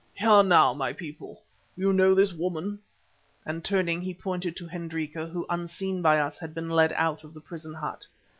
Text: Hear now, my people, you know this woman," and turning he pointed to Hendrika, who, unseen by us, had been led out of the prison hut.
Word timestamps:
Hear 0.15 0.41
now, 0.41 0.73
my 0.73 0.93
people, 0.93 1.43
you 1.77 1.93
know 1.93 2.15
this 2.15 2.33
woman," 2.33 2.79
and 3.45 3.63
turning 3.63 4.01
he 4.01 4.15
pointed 4.15 4.55
to 4.55 4.67
Hendrika, 4.67 5.27
who, 5.27 5.45
unseen 5.47 6.01
by 6.01 6.17
us, 6.17 6.39
had 6.39 6.55
been 6.55 6.71
led 6.71 6.91
out 6.93 7.23
of 7.23 7.35
the 7.35 7.39
prison 7.41 7.75
hut. 7.75 8.07